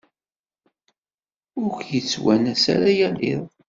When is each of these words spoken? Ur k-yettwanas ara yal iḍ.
Ur 1.61 1.69
k-yettwanas 1.77 2.63
ara 2.75 2.89
yal 2.99 3.17
iḍ. 3.31 3.43